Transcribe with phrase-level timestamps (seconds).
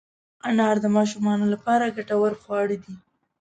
[0.49, 2.95] انار د ماشومانو لپاره ګټور خواړه دي.